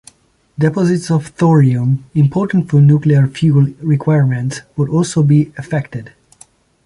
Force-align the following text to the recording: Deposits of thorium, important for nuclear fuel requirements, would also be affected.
Deposits 0.57 1.11
of 1.11 1.27
thorium, 1.27 2.05
important 2.15 2.67
for 2.71 2.81
nuclear 2.81 3.27
fuel 3.27 3.67
requirements, 3.81 4.61
would 4.75 4.89
also 4.89 5.21
be 5.21 5.53
affected. 5.59 6.11